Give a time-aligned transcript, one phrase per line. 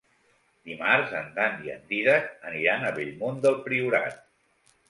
[0.69, 4.21] Dimarts en Dan i en Dídac aniran a Bellmunt del Priorat.